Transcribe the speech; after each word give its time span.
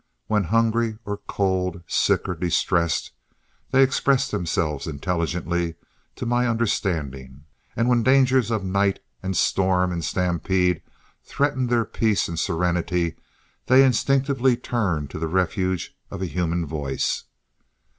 When 0.25 0.45
hungry 0.45 0.97
or 1.05 1.17
cold, 1.27 1.83
sick 1.85 2.27
or 2.27 2.33
distressed, 2.33 3.11
they 3.69 3.83
express 3.83 4.31
themselves 4.31 4.87
intelligently 4.87 5.75
to 6.15 6.25
my 6.25 6.47
understanding, 6.47 7.43
and 7.75 7.87
when 7.87 8.01
dangers 8.01 8.49
of 8.49 8.63
night 8.63 8.99
and 9.21 9.37
storm 9.37 9.91
and 9.91 10.03
stampede 10.03 10.81
threaten 11.23 11.67
their 11.67 11.85
peace 11.85 12.27
and 12.27 12.39
serenity, 12.39 13.15
they 13.67 13.85
instinctively 13.85 14.57
turn 14.57 15.07
to 15.09 15.19
the 15.19 15.27
refuge 15.27 15.95
of 16.09 16.19
a 16.23 16.25
human 16.25 16.65
voice. 16.65 17.25